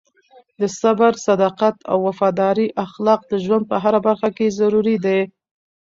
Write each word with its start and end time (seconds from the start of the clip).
د 0.59 0.61
صبر، 0.79 1.11
صداقت 1.27 1.77
او 1.91 1.97
وفادارۍ 2.07 2.67
اخلاق 2.85 3.21
د 3.31 3.33
ژوند 3.43 3.63
په 3.71 3.75
هره 3.83 3.99
برخه 4.07 4.29
کې 4.37 4.55
ضروري 4.59 4.97
دي. 5.05 5.19